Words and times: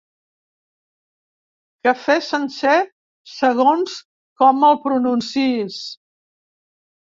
Cafè 1.87 2.15
sencer, 2.29 2.73
segons 3.35 3.99
com 4.43 4.67
el 4.73 4.83
pronuncïis. 4.89 5.81